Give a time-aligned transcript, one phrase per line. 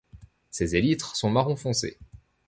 [0.49, 1.99] Ses élytres sont marron foncé.